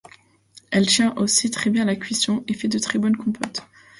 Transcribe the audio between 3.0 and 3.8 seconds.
compotes.